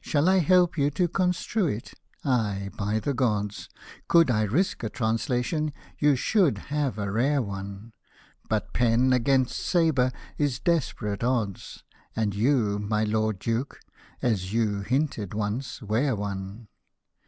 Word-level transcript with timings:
Shall 0.00 0.28
I 0.28 0.38
help 0.38 0.76
you 0.76 0.90
to 0.90 1.06
construe 1.06 1.68
it? 1.68 1.94
ay, 2.24 2.70
by 2.76 2.98
the 2.98 3.14
Gods, 3.14 3.68
Could 4.08 4.28
I 4.28 4.42
risk 4.42 4.82
a 4.82 4.90
translation, 4.90 5.72
you 6.00 6.16
should 6.16 6.58
have 6.74 6.98
a 6.98 7.08
rare 7.08 7.40
one; 7.40 7.92
But 8.48 8.72
pen 8.72 9.12
against 9.12 9.56
sabre 9.60 10.10
is 10.36 10.58
desperate 10.58 11.22
odds, 11.22 11.84
And 12.16 12.34
you, 12.34 12.80
my 12.80 13.04
Lord 13.04 13.38
Duke 13.38 13.78
(as 14.20 14.52
you 14.52 14.80
hinted 14.80 15.34
once), 15.34 15.80
wear 15.80 16.16
one. 16.16 16.66